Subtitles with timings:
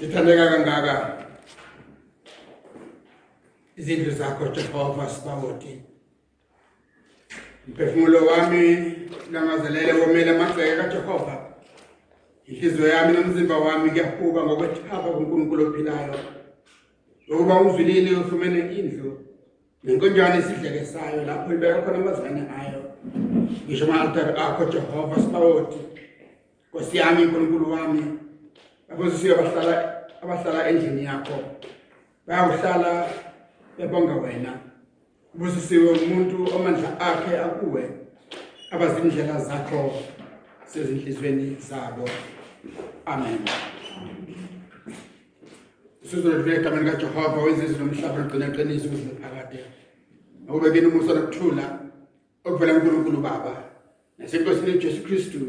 [0.00, 1.24] Sithandeka kangaka
[3.76, 5.82] izindlu zakho Jehova sibawoti.
[7.68, 8.62] Umphefumulo wami
[9.32, 11.36] langazelele womela amagceke kaJehova.
[12.46, 16.14] Inhliziyo yami nomzimba wami kuyahuba ngokwethaba kuNkulunkulu ophilayo.
[17.28, 19.20] Ukuba uzwilile ufumene indlu
[19.84, 22.80] nenkonjane isidlekesayo lapho ibeka khona amazane ayo.
[23.66, 25.78] Ngisho ama-altare akho Jehova sibawoti.
[26.68, 28.19] Nkosi yami uNkulunkulu wami
[28.92, 29.74] abosisiwe abahlala
[30.22, 31.36] abahlala endlini yakho.
[32.26, 33.06] Bayawuhlala
[33.78, 34.52] bebonga wena.
[35.34, 37.82] Ubusisiwe umuntu omandla akhe akuwe
[38.70, 39.92] abazindlela zakho
[40.66, 42.08] sezinhlizweni zabo.
[43.06, 43.38] Amen.
[46.02, 49.58] Sizolivela egameni kaJehova wezizwe nomhlaba nogcina iqiniso ukuze phakade
[50.48, 51.64] akube kini umusa nokuthula
[52.44, 53.64] okuvela kuNkulunkulu Baba
[54.18, 55.40] nasenkosini uJesu Kristu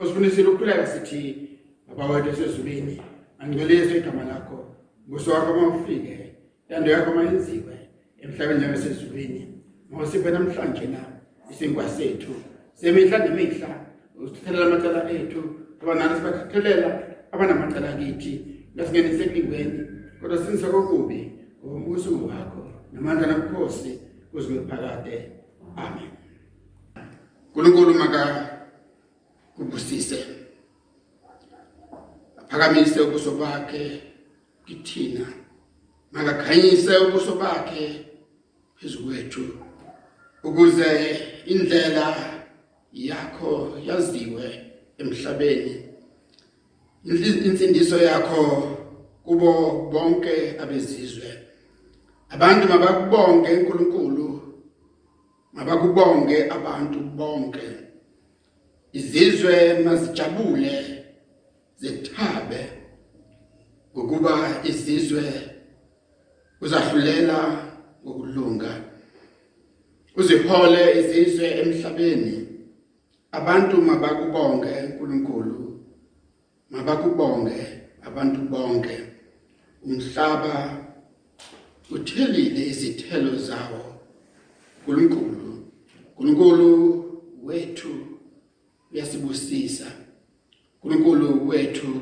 [0.00, 1.51] osifunisile ukuphila sithi
[1.96, 3.02] baba wethu esezulwini
[3.38, 4.58] angcwelise igama lakho
[5.06, 6.34] buso wakho mawufike
[6.68, 7.74] yando yakho mayenziwe
[8.22, 9.42] emhlabeni njengasezulwini
[9.90, 10.98] mawusiphe namhlanje na
[11.50, 12.34] isinkwa sethu.
[12.74, 13.68] Semihla nemihla.
[14.16, 15.42] Usithelela amacala ethu.
[15.82, 18.32] Abanani sibathethelela abanamacala kithi.
[18.74, 19.80] Ngasingenise ekulingweni
[20.20, 21.32] kodwa sinise kokubi
[21.64, 22.62] ngombuso wakho
[22.92, 25.32] namandla nobukhosi kuze phakade.
[25.76, 26.10] Amen.
[27.54, 28.48] uNkulunkulu maka
[29.56, 30.41] kubusise
[32.52, 34.02] aphakamise ubuso bakhe
[34.66, 35.26] kithina.
[36.12, 38.06] Makakhanyise ubuso bakhe
[38.76, 39.44] phezukwethu
[40.44, 42.16] ukuze indlela
[42.92, 44.64] yakho yaziwe
[44.98, 45.82] emhlabeni.
[47.04, 48.42] Insindiso yakho
[49.24, 49.52] kubo
[49.92, 51.38] bonke abezizwe.
[52.30, 54.42] Abantu mabakubonge uNkulunkulu
[55.52, 57.68] mabakubonge abantu bonke.
[58.92, 60.91] Izizwe mazijabule.
[61.82, 62.62] Zithabe
[63.92, 64.34] ngokuba
[64.70, 65.24] izizwe
[66.60, 67.38] uzahlulela
[68.04, 68.72] ngokulunga.
[70.16, 72.36] Uzihole izizwe emhlabeni.
[73.38, 75.58] Abantu mabakubonge uNkulunkulu
[76.70, 77.58] mabakubonge
[78.06, 78.96] abantu bonke.
[79.86, 80.54] Umhlaba
[81.94, 83.82] uthelile izithelo zawo.
[84.86, 85.50] uNkulunkulu
[86.18, 86.70] uNkulunkulu
[87.46, 87.92] wethu
[88.92, 90.01] uyasibusisa.
[90.84, 92.00] uNkulunkulu wethu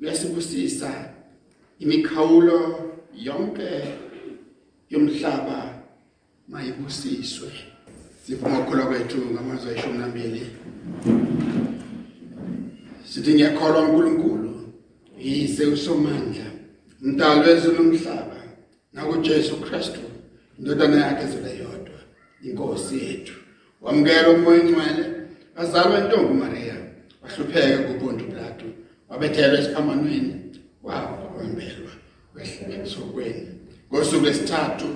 [0.00, 1.10] uyasibusisa
[1.78, 3.68] imikhawulo yonke
[4.90, 5.74] yomhlaba
[6.48, 7.52] mayibusiswe.
[8.26, 10.46] Sivuma ukukholwa kwethu ngamazwi ayishumi nambili
[13.04, 14.72] sithi ngiyakholwa uNkulunkulu
[15.18, 16.44] yise usomandla
[17.02, 18.36] umdali wezulu nomhlaba
[18.92, 20.00] nakuJesu Kristu
[20.58, 21.98] indodana yakhe ezele yodwa
[22.44, 23.34] inkosi yethu.
[23.80, 25.04] Wamukela umoya ingcwele
[25.56, 26.76] wazalwa intombi Maria.
[27.22, 28.64] Wahlupheka kubuntu Pilato
[29.08, 30.34] wabethelwa esiphamanweni
[30.82, 31.92] wabambelwa
[32.34, 33.48] wehlele esokweni.
[33.92, 34.86] Ngosuku lesithathu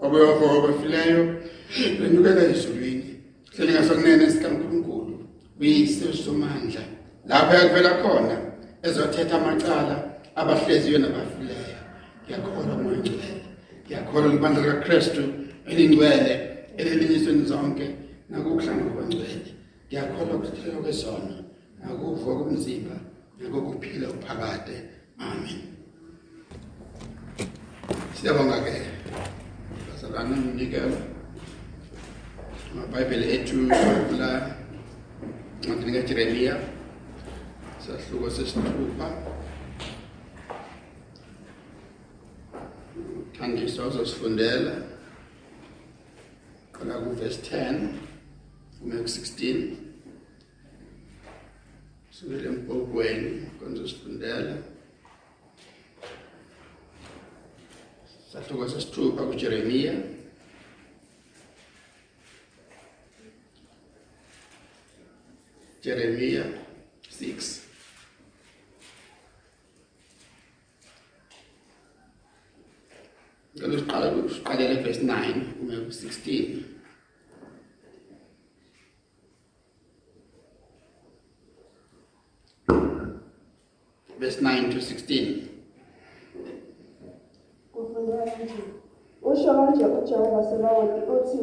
[0.00, 1.42] wabuya wabafileyo
[2.00, 3.20] lenyukela ezulwini.
[3.56, 5.14] Hleli ngasokunene sikaNkulunkulu
[5.60, 6.80] uyise somandla
[7.26, 8.36] lapha yakuvela khona
[8.82, 9.96] ezothetha amacala
[10.34, 11.80] abahleziyo nabafileyo.
[12.24, 13.12] Ngiyakholwa manje
[13.86, 15.22] ngiyakholwa libandla likaKristu
[15.66, 16.32] elingcwele
[16.76, 17.86] elinisweni zonke
[18.30, 19.52] nakukuhlanga kwangcwele.
[19.88, 21.45] Ngiyakholwa ukuthela kwesono
[21.80, 22.96] nakuvuka komzimba
[23.38, 24.76] nakokuphila uphakade.
[25.18, 25.60] Amen.
[28.14, 28.76] Siyabonga ke
[29.86, 30.98] bazalwane umnikelo
[32.72, 33.56] amabhayibheli ethu
[34.18, 34.30] la
[35.60, 36.54] ncwadini kajeremiya.
[37.86, 39.08] Sahluko sesithupha
[43.20, 44.74] uthandiso uzosifundela
[46.72, 47.88] qala kuvesi 10
[48.82, 49.85] ume ku-16
[52.16, 54.56] sivele empogweni konzo sifundela
[58.32, 59.94] sathuka sesithupha kujeremiya
[65.84, 66.44] jeremiya
[67.12, 67.60] 6
[73.56, 76.75] ngalo siqala siqalele verse 9 kume ku-16
[84.46, 85.42] 9 to 16
[87.72, 88.62] kufundeka nje
[89.22, 91.38] usho kanje uJehova Sebawothi uthi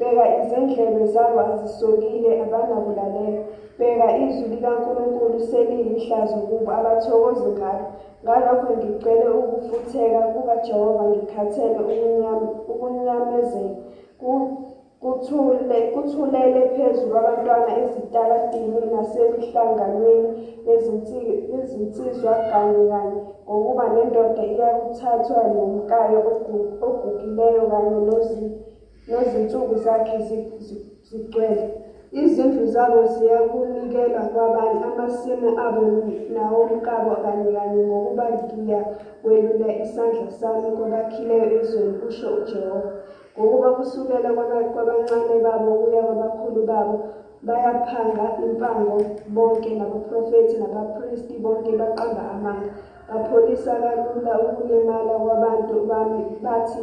[0.00, 3.42] Bheka izindlebe zabo azisokile abanakulalela
[3.78, 7.84] bheka izwi likaNkulunkulu seliyihlazo kubo abathokozi ngalo.
[8.24, 13.74] Ngalokho ngicele ukufutheka kukaJehova ngikhathele ukunyam- ukunyamezela.
[14.20, 14.48] Ku-
[15.02, 20.28] kuthule kuthulele phezu kwabantwana ezitaladini nasemihlanganweni
[20.66, 23.18] yezinsi- yezinsizwa kanye kanye
[23.48, 28.52] ngokuba nendoda iyakuthathwa nomkayo ogu- ogugileyo kanye nozi-
[29.10, 31.64] nozinsuku zakhe zi- zi- zigcwele.
[32.12, 35.82] Izindlu zabo ziyakunikelwa kwabanye amasimu abo
[36.34, 42.90] nawomkabo kanye kanye ngokuba ngiyakwelula isandla sami kwabakhileyo ezweni kusho uJehova.
[43.38, 46.96] Ngokuba kusukela kwaba- kwabancane babo kuya kwabakhulu babo
[47.46, 48.96] bayaphanga impango
[49.34, 52.70] bonke nabaprofethi nabapristi bonke baqamba amanga.
[53.08, 56.82] Bapholisa kalula ukulimala kwabantu bami bathi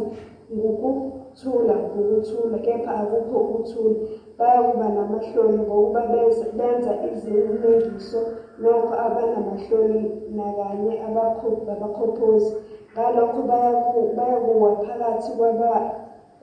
[0.55, 3.99] ngukuthula ngukuthula kepha akukho ukuthula.
[4.37, 8.19] Bayakuba namahloni ngokuba benza benza izinengiso
[8.61, 10.01] nokho abanamahloni
[10.37, 12.53] nakanye abakho- abakhophozi.
[12.93, 15.91] Ngalokho bayaku- bayakuwa phakathi kwaba-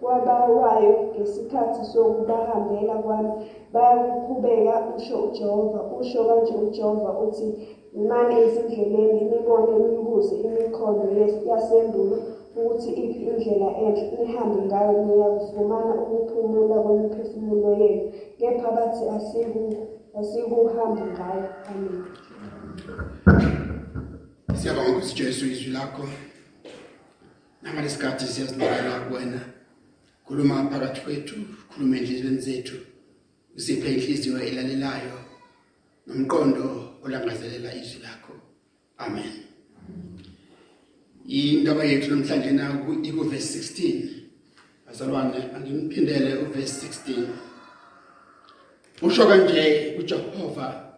[0.00, 3.32] kwabawayo ngesikhathi sokubahambela kwami.
[3.72, 7.46] Bayakuqhubeka usho uJehova usho kanje uJehova uthi
[7.94, 12.16] imani ezindleleni nibone nibuze imikhondo yes- yasendulo.
[12.56, 19.86] Ukuthi iphi indlela enhle nihambe ngayo niyakufumana ukuphumula kwemiphefumulo yenu kepha bathi asiku-
[20.18, 22.04] asikuhambi ngayo amen
[24.54, 26.04] Siyabonga Nkosi Jesu izwi lakho.
[27.62, 29.40] Nangalesikhathi siyazinikela kuwena.
[30.26, 31.36] Khuluma phakathi kwethu,
[31.70, 32.76] khuluma endlizweni zethu.
[33.56, 35.16] Usiphe inhliziyo elalelayo
[36.06, 36.66] nomqondo
[37.04, 38.32] olangazelela izwi lakho.
[38.98, 39.43] Amen.
[41.28, 44.08] Indaba yethu namhlanje na iku verse 16.
[44.86, 47.26] Bazalwane, angimphindele uverse 16.
[49.02, 50.96] Usho kanje uJehova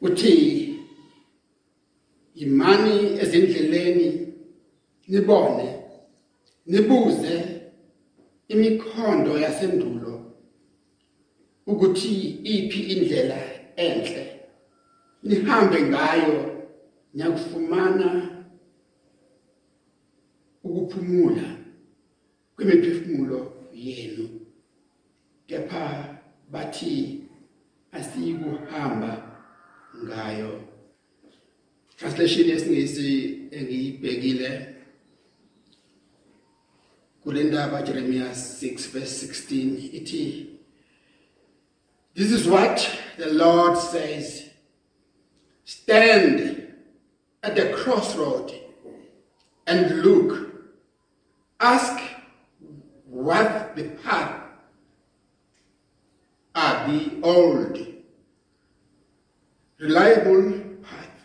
[0.00, 0.68] uthi
[2.34, 4.28] imani ezindleleni
[5.08, 5.76] nibone
[6.66, 7.44] nibuze
[8.48, 10.34] imikhondo yasendulo
[11.66, 12.14] ukuthi
[12.44, 13.38] iphi indlela
[13.76, 14.41] enhle
[15.22, 16.64] nihambe ngayo
[17.14, 18.28] nyakufumana
[20.64, 21.56] ukuphumula
[22.56, 24.40] kwemiphefumulo yenu.
[25.46, 26.18] Kepha
[26.50, 27.20] bathi
[27.92, 29.40] asikuhamba
[30.04, 30.62] ngayo.
[31.96, 34.74] Translation yesingisi engiyibhekile
[37.22, 40.46] kule ndaba Jeremiah 6 verse 16 ithi
[42.14, 44.51] This is what the Lord says.
[45.72, 46.66] Stand
[47.42, 48.52] at the crossroad
[49.66, 50.52] and look
[51.60, 51.98] ask
[53.06, 54.42] what the path
[56.54, 57.78] are the old
[59.78, 61.18] reliable path.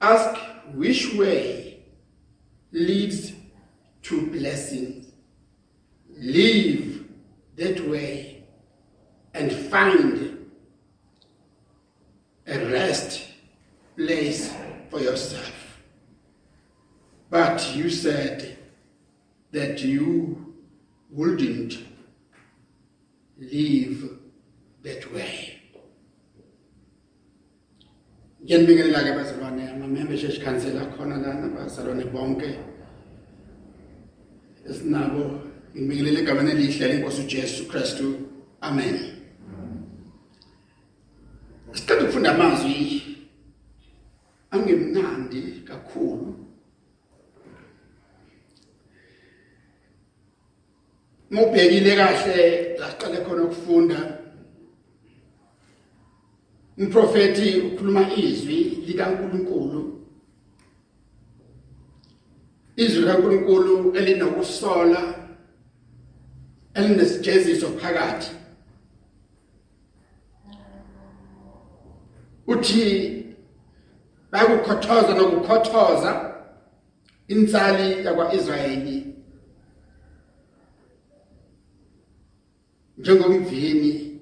[0.00, 0.40] Ask
[0.74, 1.78] which way
[2.72, 3.32] leads
[4.02, 5.12] to blessings.
[6.16, 7.06] Leave
[7.56, 8.42] that way
[9.32, 10.48] and find
[12.46, 13.33] a rest
[13.96, 14.54] place
[14.90, 15.80] for yourself.
[17.30, 18.58] But you said
[19.52, 20.54] that you
[21.10, 21.78] wouldn't
[23.38, 24.10] leave
[24.82, 25.60] that way.
[28.44, 32.58] Ngiyanibingelela ke bazalwane ama member church council akhona lana bazalwane bonke
[34.68, 35.40] esinabo
[35.72, 38.28] ngibingelela egameni elihle lenkosi uJesu Kristu
[38.60, 39.16] amen
[41.72, 43.13] Sicela ukufunda amazwi
[44.54, 46.34] angemnandi kakhulu.
[51.30, 54.20] Mubhekile kahle la siqale khona ukufunda.
[56.78, 59.82] Umprofeti ukhuluma izwi likaNkuluNkulu.
[62.76, 65.02] Izwi likaNkuluNkulu elinokusola
[66.74, 68.30] elinesijeziso phakathi.
[72.46, 73.23] Uthi
[74.34, 76.34] bayakukhothoza nokukhothoza
[77.28, 79.14] insali yakwaIsrayeli
[82.98, 84.20] njengomvini.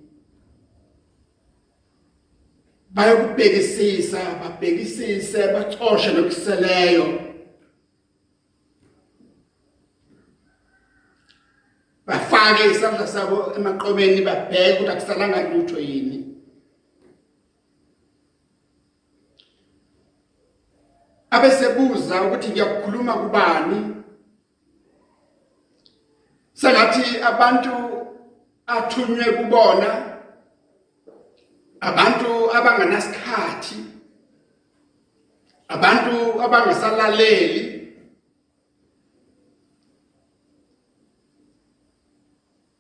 [2.91, 7.21] Bayokubhekisisa babhekisise bachoshe nokuseleyo.
[12.07, 16.22] Bafake isandla sabo emaqomeni babheke ukuthi akusalanga lutho yini.
[21.33, 23.79] Abesebuza ukuthi ngiyakukhuluma kubani.
[26.53, 27.75] Sengathi abantu
[28.67, 29.91] athunywe kubona
[31.81, 33.79] abantu abanganasikhathi
[35.69, 37.65] abantu abangasalaleli.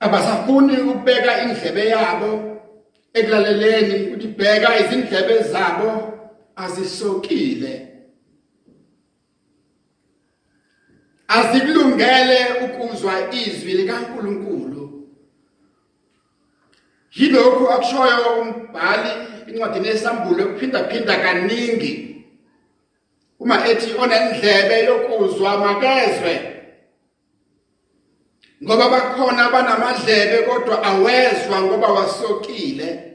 [0.00, 2.30] Abasafuni ukubeka indlebe yabo
[3.14, 5.90] ekulaleleni ukuthi bheka izindlebe zabo
[6.56, 7.91] azisokile.
[11.32, 15.08] Azikulungele ukuzwa izwi likaNkuluNkulu.
[17.14, 19.10] Yilokhu akushoyo umbhali
[19.46, 22.24] incwadi yesambulo kuphinda phinda kaningi.
[23.40, 26.52] Uma ethi onendlebe yokuzwa makezwe.
[28.64, 33.12] Ngoba bakhona banamadlebe kodwa awezwa ngoba wasokile.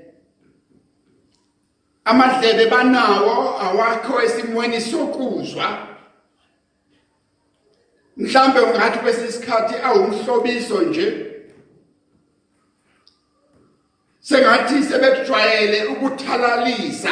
[2.05, 5.86] Amadlebe banawo awakho esimweni sokuzwa.
[8.17, 11.25] Mhlambe ungathi kwesisikhathi awumhlobiso nje.
[14.19, 17.11] Sengathi sebekujwayele ukuthalalisa.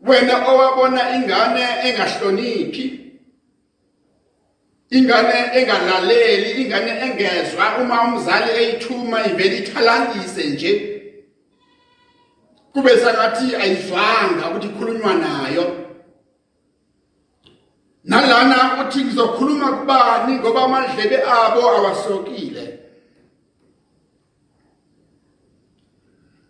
[0.00, 3.00] Wena owabona ingane engahloniphi
[4.90, 11.00] ingane engalaleli ingane engezwa uma umzali eyithuma ivele ithalalise nje
[12.72, 15.83] kube sengathi ayizwanga ukuthi ikhulunywa nayo.
[18.04, 22.78] Nalana uthi ngizokhuluma kubani ngoba amadlebe abo awasokile.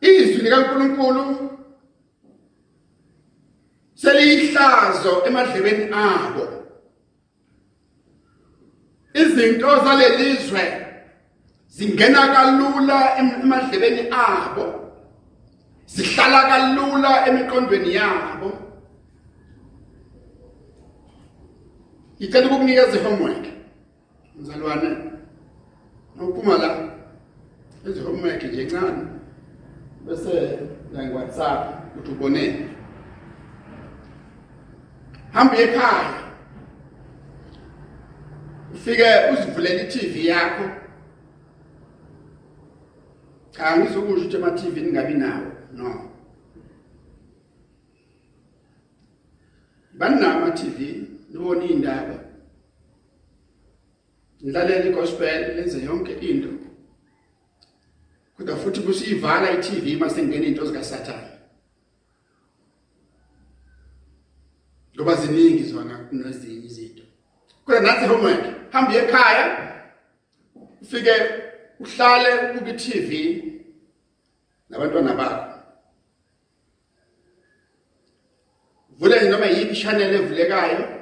[0.01, 1.51] Izwi likaNkuluNkulu
[3.95, 6.45] seliyihlazo emadlebeni abo.
[9.15, 10.87] Izinto zalelizwe
[11.69, 14.85] zingena kalula emadlebeni abo
[15.87, 18.64] zihlala kalula emiqondweni yabo.
[22.25, 23.47] Ngicela ukukunikeza homework
[24.37, 24.97] mzalwane.
[26.17, 26.89] Nokuphuma la
[27.87, 29.07] ezi homework nje encane
[30.07, 30.59] bese
[30.93, 31.61] la WhatsApp
[31.99, 32.69] uthi ubonene
[35.33, 36.15] hamba ekhaya
[38.75, 40.65] ufike uzivulele iTV yakho.
[43.51, 46.11] Cha ngizokusho ukuthi ama TV ningabi nawo no.
[49.99, 52.14] Banama TV nibona indaba
[54.45, 56.49] nilalela igospel lenze yonke into.
[58.37, 61.25] Kodwa futhi kusiyivala iTV mase ngene into zika Satan
[64.95, 67.03] ngoba ziningi zona kunezinye izinto.
[67.65, 69.47] Kodwa nathi homework hamba ekhaya
[70.83, 71.15] ufike
[71.81, 73.11] uhlale ubuka iTV
[74.69, 75.55] nabantwana bakho.
[78.99, 80.94] Vule noma yiphi channel evulekayo.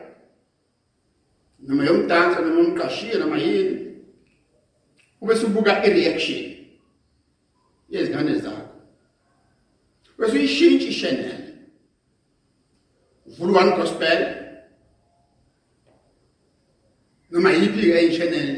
[1.62, 3.96] Noma yomdanso noma umqashiye noma yini
[5.20, 6.66] ube subuka ireaction
[7.90, 8.68] yezingane zakho
[10.18, 11.38] bese uyishintsha i-channel
[13.38, 14.20] vula one gospel
[17.30, 18.50] noma yiphi ke i-channel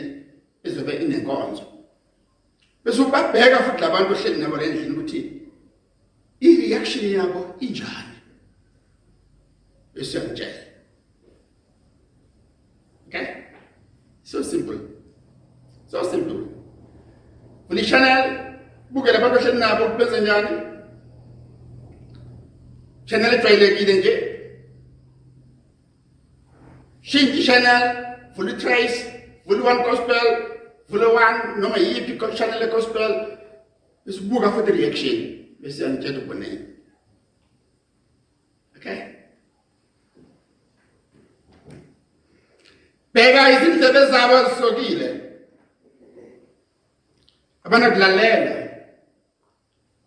[0.64, 1.64] ezobe inenkonzo
[2.84, 5.20] bese ubabheka futhi labantu ohleli nabo endlini ukuthi
[6.40, 8.16] i-reaction yabo injani
[9.94, 10.63] bese uyangitshela
[17.74, 18.54] vula i-channel
[18.90, 20.60] buke labantu ohleli nabo benze njani
[23.06, 24.14] channel ejwayelekile nje
[27.02, 27.82] shintsha channel
[28.36, 28.98] vula i-trace
[29.46, 30.26] vula one gospel
[30.88, 33.38] vula one noma yiphi channel e-gospel
[34.06, 35.18] besibuka futhi reaction.
[35.60, 36.58] Bese yangitshela ubonene
[38.76, 38.98] okay?
[43.14, 45.23] Bheka izindlebe zabo zisokile
[47.64, 48.54] abanakulalela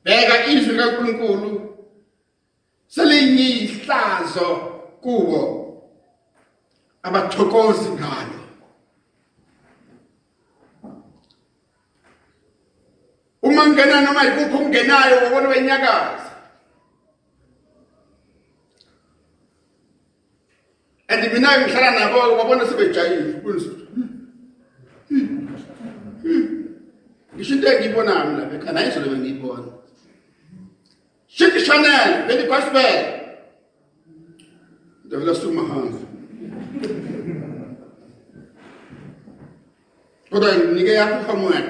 [0.03, 1.51] bheka izwi likaNkuluNkulu
[2.87, 4.47] seliyihlazo
[5.01, 5.63] kubo.
[7.03, 8.39] Abathokozi ngalo.
[13.41, 16.31] Uma ngena noma ikuphi ungenayo wabona wenyakaza.
[21.09, 23.41] And mina ngihlala nabo wabona sebejayile
[27.37, 29.77] ngisho into engiyibona mina lapha ekhaya nayo izolo bengiyibona
[31.37, 32.97] Shiki Chanel, very gospel.
[35.07, 36.05] Devela suma hanzi.
[40.31, 41.69] Kodwa nike yakho homework.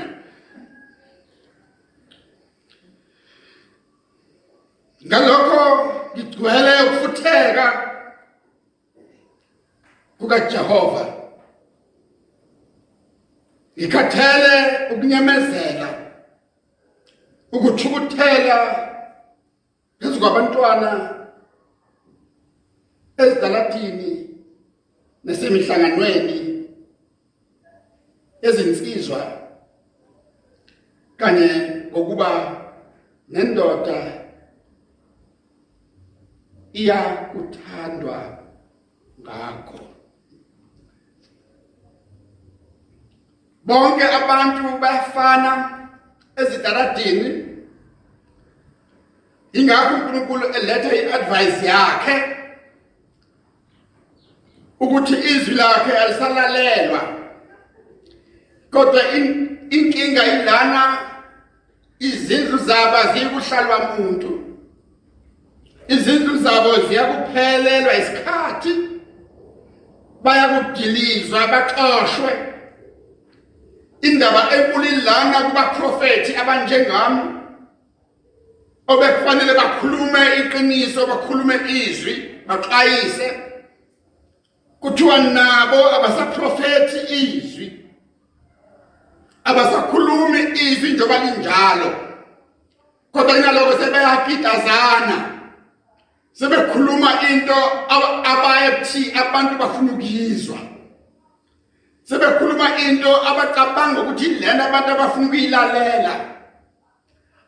[5.06, 7.66] Ngalokho ngigcwele ukufutheka
[10.18, 11.17] kukaJehova.
[13.78, 14.56] Ngikhathele
[14.94, 15.90] ukunyamezela
[17.52, 18.60] ukuthukuthela
[20.00, 20.92] phezu kwabantwana
[23.18, 24.12] ezidalatini
[25.24, 26.38] nasemihlanganweni
[28.42, 29.22] ezinsizwa
[31.18, 31.50] kanye
[31.90, 32.30] ngokuba
[33.30, 34.00] nendoda
[36.74, 38.18] iyakuthandwa
[39.22, 39.87] ngakho.
[43.68, 45.52] Bonke abantu bayafana
[46.36, 47.30] ezidaladini
[49.54, 52.38] ingakho uNkulunkulu eletha iadvice yakhe
[54.80, 57.02] ukuthi izwi lakhe alisalalelwa.
[58.72, 59.02] Kodwa
[59.70, 60.98] inkinga ilana
[62.00, 64.44] izindlu zabo zikuhlalwa umuntu
[65.88, 68.74] izindlu zabo ziyakuphelelwa isikhathi.
[70.24, 72.57] Bayakudilizwa baxoshwe.
[74.02, 77.38] Indaba ekulilana kubaprofeti abanjengami
[78.88, 82.14] obekufanele bakhulume iqiniso bakhulume izwi
[82.48, 83.44] baxwayise.
[84.80, 87.86] Kuthiwa nabo abasaprofeti izwi
[89.44, 91.90] abasakhulumi izwi njengoba linjalo.
[93.12, 95.18] Kodwa kunaloko sebeyagidazana
[96.34, 97.60] sebekhuluma into
[98.24, 100.58] abayethi abantu bafuna ukuyizwa.
[102.08, 106.14] Sebekhuluma into abacabanga ukuthi lena abantu abafuna ukuyilalela.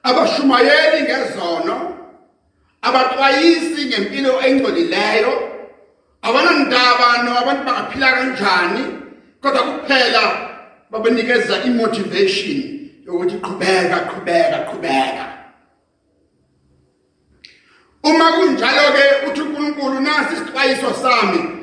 [0.04, 1.96] Abashumayeli ngezono
[2.82, 5.34] abaxwayisi ngempilo engcolileyo
[6.22, 8.84] abanandaba nabantu bangaphila kanjani
[9.42, 10.24] kodwa kuphela
[10.92, 12.60] babenikeza imotivation
[13.06, 15.26] yokuthi qhubeka qhubeka qhubeka.
[18.04, 21.59] Uma kunjalo ke uthi uNkulunkulu nasi isixwayiso sami.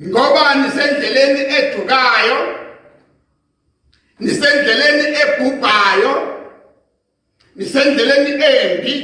[0.00, 2.38] Ngoba nisendleleni edukayo
[4.20, 6.14] nisendleleni ebhubhayo
[7.56, 8.94] nisendleleni embi.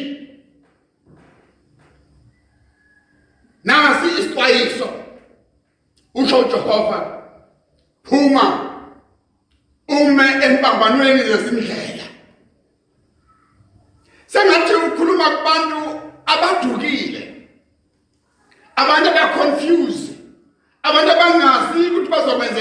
[3.64, 4.88] Nasi isixwayiso
[6.14, 7.22] usho Jehova
[8.04, 8.46] phuma
[9.88, 12.06] ume empambanweni zesindlela
[14.26, 17.22] sengathi ukhuluma kubantu abadukile
[18.76, 20.16] abantu abaconfused
[20.82, 22.10] abantu abangazi ukuthi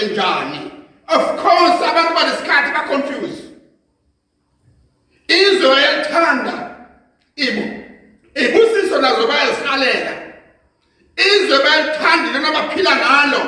[0.06, 0.72] bazokwenza njani?
[1.08, 3.46] Of course abantu balesikhathi ba confused
[5.28, 6.76] izwe yalithanda
[7.36, 7.62] ibo.
[8.36, 10.14] Ibusiso nazo bayazikhalela
[11.16, 13.42] izwe bayalithanda lona baphila ngalo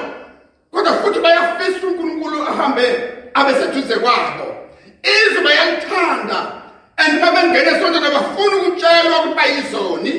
[0.71, 4.69] kodwa futhi bayafisa uNkulunkulu ahambe abeseduze kwabo.
[5.03, 6.53] Izwe bayalithanda
[6.97, 10.13] and babengena esontweni abafuna ukutshelwa ukuthi bayizoni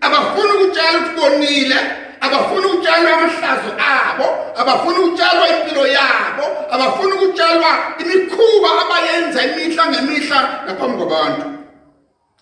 [0.00, 2.01] abafuna ukutshelwa ukuthi bonile.
[2.24, 4.28] Abafuna ukutshalwa amahlazo abo
[4.60, 7.70] abafuna ukutshalwa impilo yabo abafuna ukutshalwa
[8.02, 11.46] imikhuba abayenza imihla ngemihla ngaphambi kwabantu.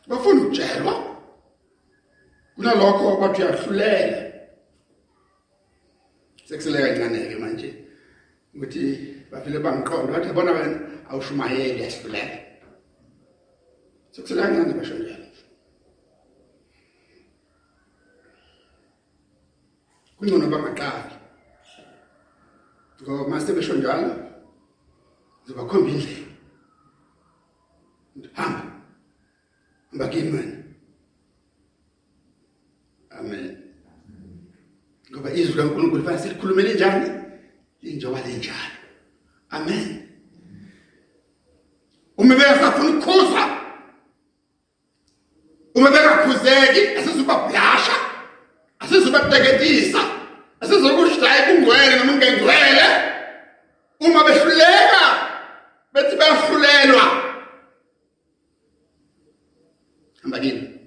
[0.08, 0.94] Bafuna ukutshelwa?
[2.56, 4.20] Kunalokho bathi uyahlulela.
[6.44, 7.68] Sekuseleka kancane-ke manje
[8.54, 8.82] ukuthi
[9.30, 10.78] bavele bangiqonda bathi bona wena
[11.10, 12.36] awushumayeli yasihlulela
[14.12, 15.26] sekuseleka kancane basho njalo.
[20.20, 21.14] Kungcono bangaqali
[23.02, 24.10] ngoba mase besho njalo
[25.46, 26.28] zibakhomba indlela
[28.32, 28.62] hamba
[29.90, 30.56] hamba kini wena.
[33.10, 33.56] Amen.
[35.10, 37.10] Ngoba izwi kaNkulunkulu fanele silikhulumele njani?
[37.82, 38.76] Linjengoba linjalo.
[39.50, 40.08] Amen.
[42.16, 43.60] Uma besafuna ukukhuza
[45.74, 47.92] uma bengakhuzeki asizuba blasha
[48.78, 50.00] asizubateketisa
[50.60, 52.86] asizokushaya kungcwele noma ungengcwele
[54.00, 55.04] uma behluleka
[55.92, 57.04] bethi bayahlulelwa
[60.22, 60.80] hamba kini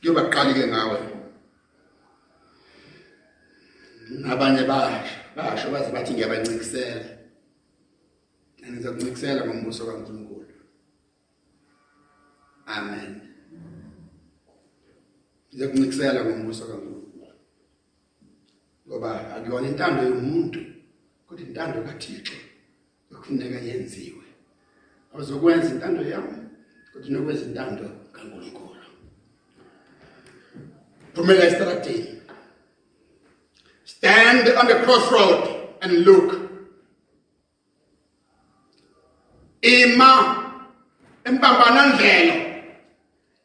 [0.00, 0.98] kuyoba qali-ke ngawe
[4.30, 7.20] abanye basho basho baze bathi ngiyabancikisela
[8.70, 8.92] ngiza
[9.70, 10.46] kuncikisela ngombuso kaNkulunkulu.
[12.66, 13.20] Amen.
[15.48, 17.10] Ngiza kuncikisela ngombuso kaNkulunkulu
[18.86, 20.60] ngoba akuyona intando yomuntu
[21.26, 22.34] kodwa intando kaThixo
[23.12, 24.24] okufuneka yenziwe.
[25.14, 26.38] Awuzokwenza intando yami
[26.92, 28.76] kodwa unokwenza intando kaNkulunkulu.
[31.14, 32.22] Phumela estradini
[33.84, 35.48] stand on the crossroad
[35.82, 36.39] and look.
[39.62, 40.36] Ima.
[41.24, 42.34] Empambana ndlela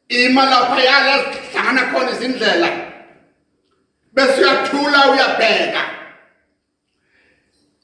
[0.09, 2.69] ima lapha yala sihlangana khona izindlela.
[4.13, 5.81] Bese uyathula uyabheka.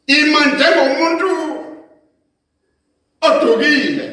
[0.08, 1.30] Ima njengomuntu
[3.22, 4.08] odukile.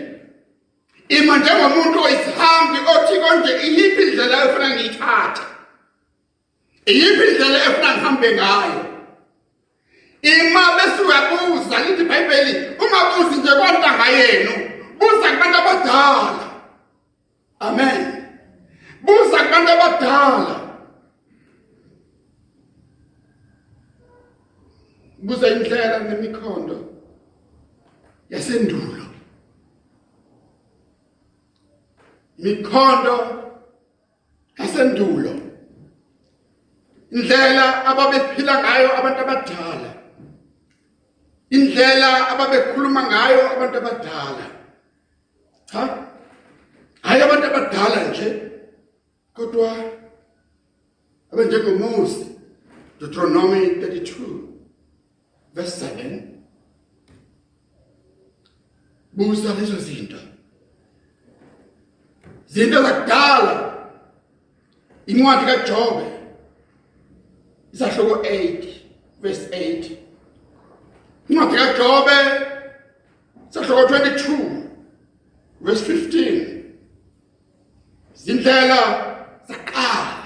[1.09, 5.43] Ima njengomuntu oyisihambi othi konje iyiphi indlela efuna ngiyithathe?
[6.87, 8.98] Iyiphi indlela efuna ngihambe ngayo?
[10.23, 12.53] Ima bese uyabuza lithi iBhayibheli
[12.83, 14.53] ungabuzi nje kwantanga yenu
[14.99, 16.49] buza kubantu abadala.
[17.61, 18.01] Amen.
[19.03, 20.57] Buza kubantu abadala.
[25.19, 26.77] Buza indlela nemikhondo
[28.31, 29.05] yasendulo.
[32.39, 33.17] Mikhondo
[34.59, 35.35] yasendulo.
[37.13, 39.88] Indlela ababephila ngayo abantu abadala.
[41.51, 44.47] Indlela ababekhuluma ngayo abantu abadala.
[45.67, 45.83] Cha
[47.03, 48.29] hayi abantu abadala nje.
[49.35, 49.71] Kodwa
[51.33, 52.27] abanjengoMose
[53.01, 54.49] Deuteronomy 32
[55.55, 56.23] verse 7
[59.13, 60.19] buza lezo zinto.
[62.47, 63.55] Zinto zakudala
[65.07, 66.07] incwadi kaJobe
[67.73, 68.69] isahloko 8
[69.21, 70.08] verse 8
[71.29, 72.17] incwadi kaJobe
[73.51, 74.63] isahloko 22
[75.61, 76.63] verse 15
[78.15, 78.81] zindlela
[79.49, 80.19] zaqala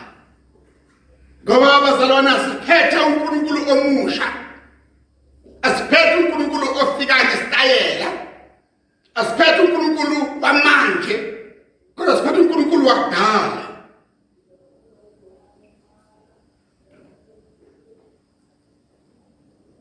[1.44, 4.32] ngoba abazalwana siphethe uNkulunkulu omusha.
[5.62, 8.12] Asiphethe uNkulunkulu ofika ngesitayela
[9.14, 11.34] asiphethe uNkulunkulu wamanje.
[11.96, 13.71] Kodwa siphethe uNkulunkulu wakudala.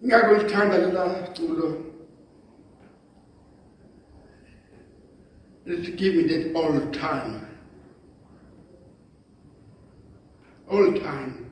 [0.06, 1.04] Ngakho ngithanda lela
[1.36, 1.68] culo
[5.66, 7.48] lithi give me that all the time.
[10.70, 11.52] All time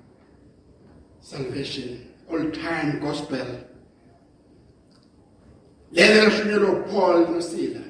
[1.20, 3.48] salvation all time gospel.
[5.92, 7.84] Lele lishunyelwa uPaul noSila.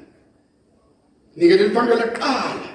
[1.36, 2.70] Nikele livangela qala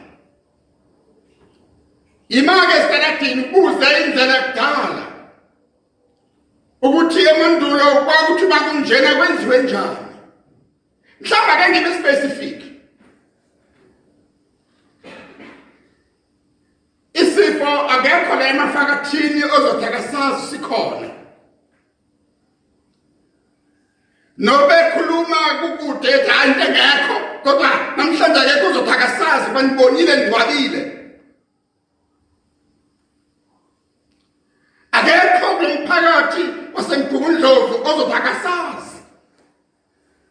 [2.30, 5.04] imake sitaladini ubuze indlela kudala.
[6.86, 9.98] Ukuthi emandulo kwakuthi bakunjena kwenziwe njani?
[11.21, 12.62] Mhlawumbe ake ngibe specific.
[17.13, 21.15] Isifo akekho la emafakathini ozothi akasazi sikhona
[24.38, 30.82] nobe khuluma kukude ethi hayi into engekho kodwa namhlanje akekho uzothi akasazi banibonile ndwabile
[34.91, 38.98] akekho kumphakathi wasemgungundlovu ozothi akasazi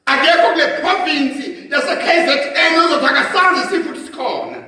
[0.06, 4.64] akekho kule province yase KZN ozothi akasazi sifuthi sikhona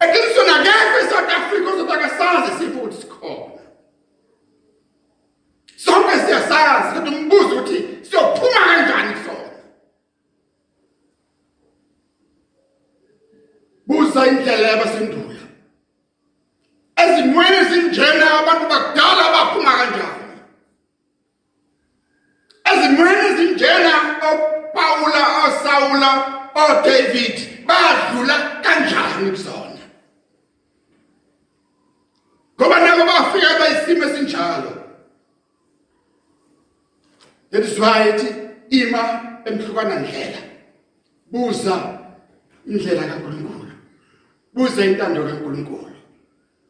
[0.00, 3.52] Ekinisho nakekho eSouth Africa ozothi akasazi sifuthi sikhona
[5.84, 9.50] sonke siyasazi kodwa umbuzo ukuthi siyophuma kanjani kusona
[13.86, 15.40] buza indlela yabasendulo
[17.02, 20.28] ezimweni ezinjena abantu bakudala baphuma kanjani
[22.70, 23.94] ezimweni ezinjena
[24.30, 26.10] oPaula oSaula
[26.62, 27.36] oDavid
[27.66, 29.82] badlula kanjani kusona
[32.56, 34.82] ngoba nabo bafika bayisimo esinjalo
[37.52, 38.28] that is why ithi
[38.72, 39.02] ima
[39.44, 40.40] emhlukana ndlela.
[41.30, 41.74] Buza
[42.66, 43.72] indlela kaNkuluNkulu.
[44.54, 45.96] Buza intando kaNkuluNkulu.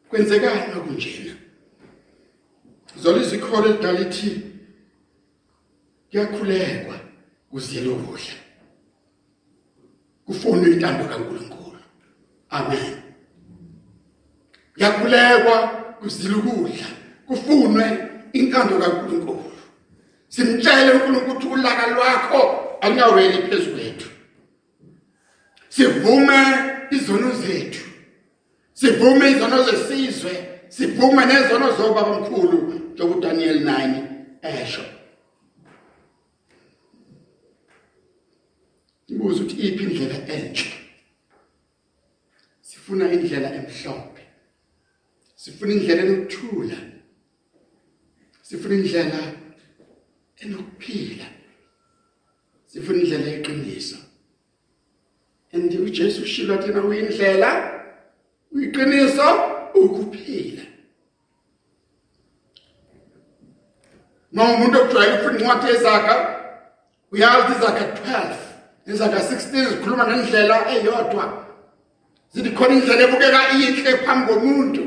[0.09, 1.35] Kwenzekani okunjena?
[3.01, 4.41] Zola izikholo edala ithi
[6.11, 6.95] kuyakhulekwa
[7.49, 8.35] kuziyela ukudla.
[10.25, 11.79] Kufunwa intando kaNkuluNkulu.
[12.49, 12.95] Amen.
[14.77, 15.57] Yakhulekwa
[15.99, 16.87] kuzila ukudla.
[17.27, 17.85] Kufunwe
[18.33, 19.52] intando kaNkuluNkulu.
[20.33, 22.41] Simtshele uNkulunkulu ukuthi ulaka lwakho
[22.81, 23.83] alingaweli phezulu
[25.75, 26.39] sivume
[26.91, 27.85] izono zethu.
[28.73, 30.49] Sivume izono zesizwe.
[30.69, 32.57] Sivume nezono zobaba omkhulu
[32.93, 34.03] njengoba Daniel 9
[34.41, 34.85] esho.
[39.07, 40.71] Ibuza ukuthi iphi indlela entsha?
[42.61, 44.23] Sifuna indlela emhlophe.
[45.35, 46.77] Sifuna indlela enokuthula.
[48.41, 49.42] Sifuna indlela
[50.41, 51.25] enokuphila.
[52.65, 53.97] Sifuna indlela eqiniso
[55.53, 57.81] and uJesu ushilo thina uyindlela
[58.55, 59.27] uyiqiniso
[59.75, 60.61] ukuphila.
[64.31, 66.15] Noma umuntu okujwayele ukufunda incwadi yezaga
[67.11, 68.35] uyazi izaga 12
[68.87, 71.45] izaga 16 zikhuluma ngendlela eyodwa.
[72.33, 74.83] Zithi khona indlela ebukeka inhle phambi komuntu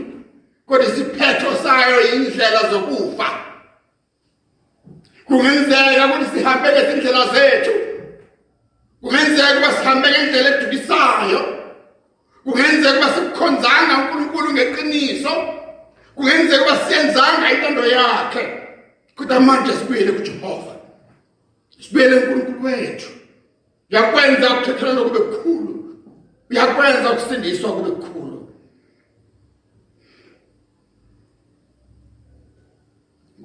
[0.67, 3.46] kodwa isiphetho sayo indlela zokufa.
[5.27, 7.75] Kungenzeka ukuthi sihambe ngezindlela zethu.
[9.03, 11.41] Kungenzeka ukuba sihambe ngendlela edukisayo.
[12.45, 15.35] Kungenzeka ukuba sikukhonzanga uNkulunkulu ngeqiniso.
[16.15, 18.45] Kungenzeka ukuba siyenzanga intando yakhe.
[19.17, 20.75] Kodwa manje sibuyele kuJehova.
[21.81, 23.11] Sibuyele kuNkulunkulu wethu.
[23.91, 25.73] Yakwenza ukuthethelwa kube kukhulu
[26.51, 28.26] uyakwenza ukusindiswa kube kukhulu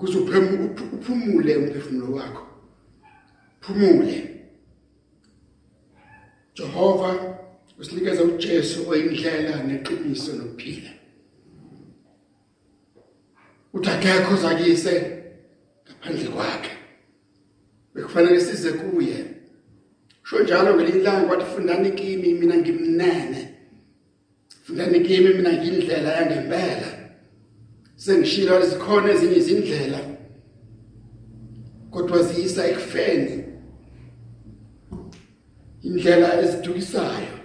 [0.02, 2.48] kuze uphumule umphefumulo wakho.
[3.60, 4.42] Phumule.
[6.56, 7.38] Jehova
[7.80, 10.90] usinikeza uJesu oyindlela neqiniso nokuphila.
[13.74, 14.94] Uthakekho zakise
[15.86, 16.72] ngaphandle kwakhe.
[17.94, 19.26] Bekufanele size kuye.
[20.24, 23.56] Sho njalo ngelilanga wathi fundani kimi mina ngimnene.
[24.64, 26.91] Fundani kimi mina ngindlela yangempela.
[28.04, 30.00] Sengishilo zikhona ezinye izindlela
[31.92, 33.44] kodwa ziyisa ekufeni.
[35.88, 37.36] Indlela ezidukisayo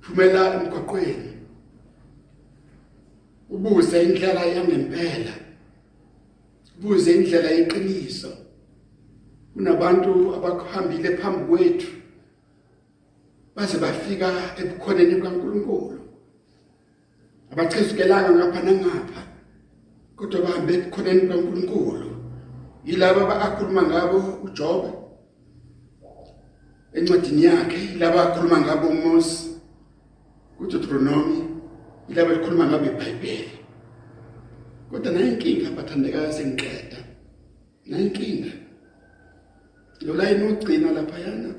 [0.00, 1.32] phumela emgwaqweni.
[3.50, 5.34] Ubuze indlela yangempela
[6.78, 8.32] ubuze indlela yeqiniso.
[9.54, 11.90] Kunabantu abakuhambile phambi kwethu
[13.56, 14.28] baze bafika
[14.60, 16.00] ebukhoneni bukaNkulunkulu.
[17.52, 19.29] Abachezukelanga ngapha nangapha.
[20.20, 22.08] Kodwa bahambe ebukhoneni bukaNkulunkulu
[22.84, 24.82] yilabo abakhuluma ngabo uJob
[26.96, 29.36] encwadini yakhe yilabo akhuluma ngabo uMose
[30.56, 31.38] kuDeuteronomy
[32.08, 33.54] yilabo ekhuluma ngabo eBhayibheli
[34.90, 36.98] kodwa nayinkinga bathandekayo sengiqeda
[37.90, 38.52] nayinkinga.
[40.00, 41.54] Lo line ugcina lapha yana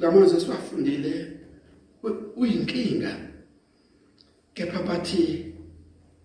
[0.00, 1.38] lamazwe siwafundile
[2.36, 3.16] uyinkinga.
[4.54, 5.51] Kepha bathi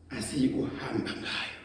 [0.09, 1.59] asikuhamba ngayo.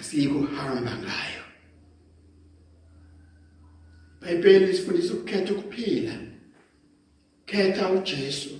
[0.00, 1.44] Asikuhamba ngayo.
[4.20, 6.14] Bhayibheli sifundisa ukukhetha ukuphila.
[7.46, 8.58] Khetha uJesu.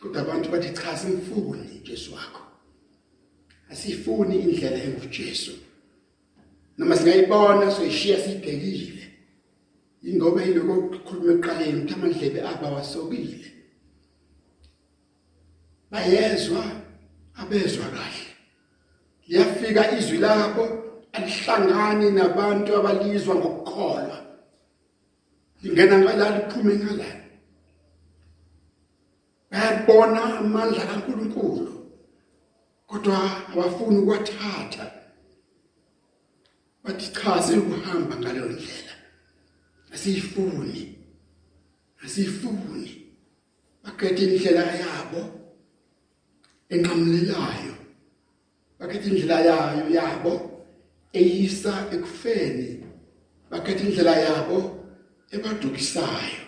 [0.00, 2.42] Kodwa abantu bathi cha simfuni uJesu wakho.
[3.70, 5.52] Asifuni indlela enguJesu.
[6.78, 8.99] Noma singayibona soyishiya sibhekile
[10.02, 13.48] ingoba yiloko ukukhuluma eqaleni ukuthi amandlebe aba wasokile.
[15.90, 16.64] Bayezwa
[17.40, 18.26] abezwa kahle.
[19.28, 20.64] Liyafika izwi labo
[21.12, 24.18] alihlangani nabantu abalizwa ngokukholwa.
[25.62, 27.20] Lingena ngalali liphume ngalali
[29.50, 31.72] bayabona amandla kaNkuluNkulu
[32.86, 33.18] kodwa
[33.52, 34.86] abafuni ukwathatha
[36.84, 38.89] bathi cha sikuhamba ngaleyo ndlela.
[39.92, 40.98] Asiyifuni.
[42.04, 43.06] Asiyifuni.
[43.84, 45.20] Bakhethe indlela yabo
[46.68, 47.74] enqamlelayo
[48.78, 50.32] bakhethe indlela yayo yabo
[51.12, 52.84] eyisa ekufeni.
[53.50, 54.58] Bakhethe indlela yabo
[55.30, 56.44] ebadukisayo.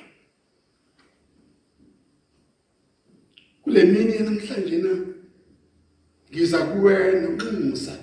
[3.63, 4.93] Kule mini namhlanje na
[6.31, 7.95] ngiza kuwe noqinisa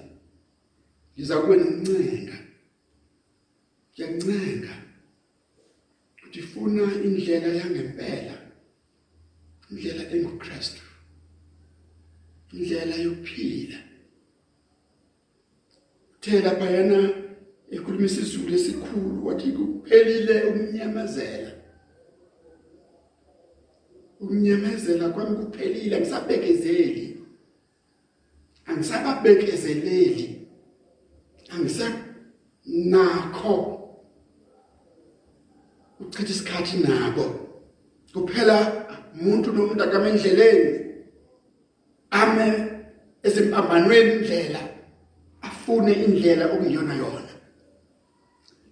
[1.13, 2.38] ngiza kuwe nomncenga
[3.91, 4.73] ngiyancenga
[6.29, 8.33] ukuthi funa indlela yangempela
[9.71, 10.81] indlela enguKristu
[12.53, 13.77] indlela yokuphila.
[16.21, 17.13] Thela phayana
[17.71, 21.51] ekhulumisa isizulu esikhulu wathi kuphelile umnyamazela
[24.19, 27.23] umnyamazela kwami kuphelile ngisabekezeli
[28.65, 30.47] angisababekezeleli.
[31.53, 33.78] Angisanakho.
[35.99, 37.25] Uchitha isikhathi nabo
[38.13, 38.57] kuphela
[39.15, 40.79] umuntu nomuntu akamendleleni
[42.12, 42.47] ame
[43.23, 44.59] esimpambanweni indlela
[45.41, 47.33] afune indlela okuyona yona.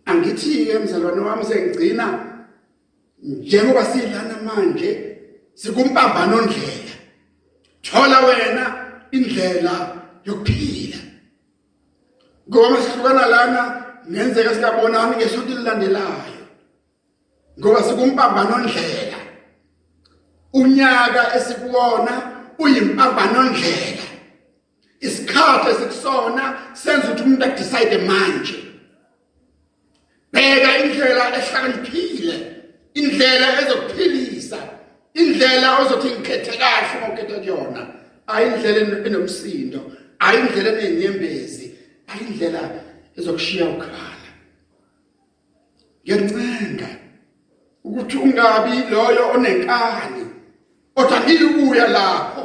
[0.06, 2.06] Angithi ke mzalwane wami sengigcina
[3.24, 4.90] njengoba silana manje
[5.54, 6.94] sikumpambano ndlela.
[7.82, 8.66] Thola wena
[9.12, 9.74] indlela
[10.26, 10.98] yokuphila.
[12.50, 13.62] Ngoba masihlukana lana
[14.10, 16.37] ngenzeka sikabonani ngesonto elilandelayo.
[17.60, 19.18] Ngoba sikumpambano ndlela
[20.54, 22.14] unyaka esikuwona
[22.60, 24.08] uyimpambano ndlela
[25.00, 26.44] isikhathi esikusona
[26.74, 28.58] senza ukuthi umuntu adecide manje.
[30.34, 32.36] Bheka indlela ehlakaniphile
[32.94, 34.58] indlela ezokuphilisa
[35.14, 37.82] indlela ozothi ngikhethe kahle ngokhetha kuyona.
[38.28, 39.80] Ayindlela enomsindo
[40.20, 41.66] ayindlela enenyembezi
[42.08, 42.62] ayindlela
[43.18, 44.30] ezokushiya ukhala.
[46.04, 46.90] Ngiyancenga
[47.88, 50.26] ukuthi ungabi loyo onenkani
[50.94, 52.44] kodwa ngikuya lapho.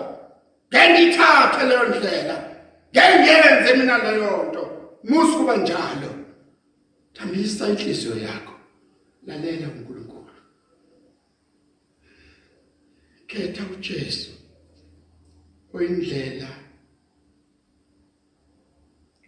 [0.71, 2.37] Ngengithathe leyo ndlela
[2.93, 4.65] ngengenze mina leyo nto.
[5.05, 6.11] Musu kuba njalo.
[7.15, 8.55] Thambisa inhliziyo yakho.
[9.27, 10.35] Lalela uNkulunkulu.
[13.27, 14.31] Khetha uJesu
[15.75, 16.49] oyindlela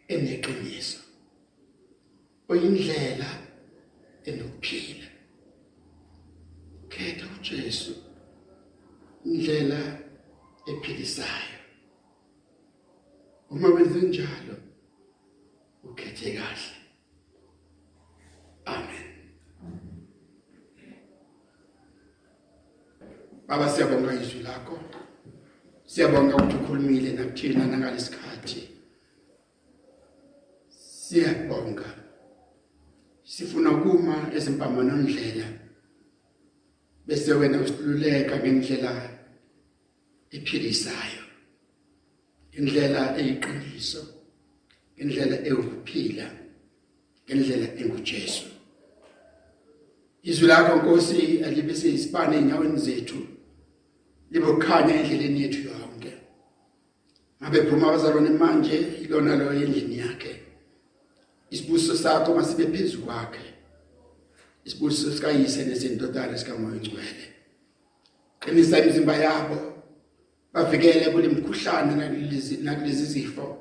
[0.09, 0.99] eneqiniso
[2.49, 3.31] oyindlela
[4.25, 5.14] enokuphila.
[6.95, 7.93] Khetha uJesu
[9.25, 9.99] indlela
[10.67, 11.59] ephilisayo.
[13.51, 14.57] Uma wenze njalo
[15.85, 16.71] ukhethe kahle.
[18.65, 19.07] Amen.
[23.47, 24.79] Baba siyabonga izwi lakho.
[25.87, 28.69] Siyabonga ukuthi ukhulumile nakuthina nangalesikhathi.
[30.69, 31.89] Siyabonga.
[33.25, 35.64] Sifuna ukuma ezimpambano ndlela
[37.07, 39.11] bese wena usiluleka ngendlela
[40.31, 41.25] ephilisayo.
[42.53, 44.03] Indlela eyiqiniso
[44.97, 46.31] indlela ewukuphila
[47.27, 48.47] indlela enguJesu.
[50.23, 53.19] Izwi lakho Nkosi alibe siyisipane enyaweni zethu
[54.31, 56.13] libe kukhanya endleleni yethu yonke.
[57.43, 60.41] Ngabe phuma abazalwane manje ilona lo endlini yakhe.
[61.51, 63.54] Isibuso sakho masibe phezulu kwakhe.
[64.65, 67.25] Isibuso sikayise nesindodana sikamoya ngcwele
[68.41, 69.75] qinisa imizimba yabo
[70.55, 73.61] bavikele kule mkhuhlane nakulezi nakulezi zifo.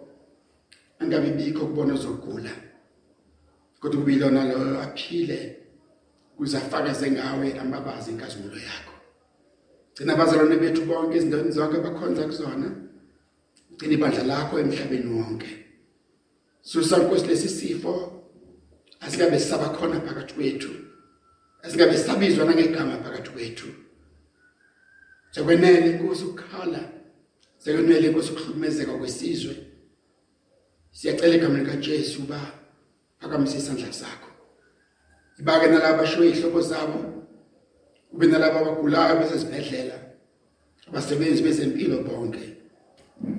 [0.99, 2.51] Angabe bikho kubona zokugula
[3.79, 5.57] kodwa kubilona lo aphile
[6.37, 8.93] kuzafakaze ngawe amabazi inkazimulo yakho.
[9.93, 12.67] Gcina abazalwane bethu bonke izindaweni zonke bakhonza kuzona.
[13.77, 15.49] Gcina ibandla lakho emhlabeni wonke.
[16.61, 18.23] Susa nkosi lesi sifo
[18.99, 20.69] asikabe sisaba khona phakathi kwethu.
[21.63, 23.67] Asikabe sabizwa nangegama phakathi kwethu.
[25.31, 26.89] Sekwenele inkosi ukukhala
[27.57, 29.55] sekwenele inkosi ukuhlukumezeka kwesizwe.
[30.91, 32.39] Siyacela egameni kaJesu ba
[33.19, 34.29] phakamise isandla sakho.
[35.39, 36.99] Ibake nalabo bashiwe ihlobo zabo
[38.11, 39.99] kube nalabo abagulayo besezibhedlela
[40.87, 42.57] abasebenzi bezempilo bonke.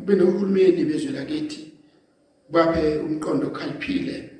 [0.01, 1.73] Kube nohulumeni bezwe lakithi
[2.51, 4.31] baphe umqondo okhaliphile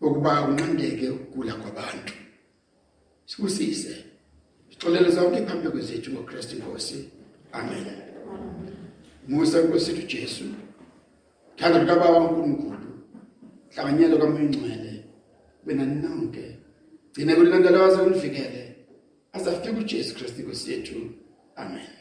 [0.00, 2.25] ukuba unqandeke ukugula kwabantu.
[3.26, 4.04] Sibusise
[4.70, 7.08] sixolele zonke phambi kwezethu ngoKristu Inkosi.
[7.52, 7.86] Amen.
[9.28, 10.44] Musa Nkosi yethu Jesu
[11.56, 12.90] thanda likababa uNkulunkulu
[13.74, 15.04] hlanganyelo kamoya ingcwele
[15.66, 16.44] wena nonke
[17.12, 18.62] gcina kulandela waze unifikele
[19.32, 20.96] azafika uJesu Kristu Inkosi yethu.
[21.56, 21.95] Amen.